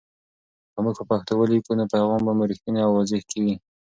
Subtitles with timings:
[0.73, 3.55] که موږ په پښتو ولیکو، نو پیغام مو رښتینی او واضح کېږي.